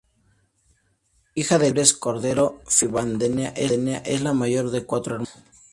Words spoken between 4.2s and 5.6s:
la mayor de cuatro hermanas.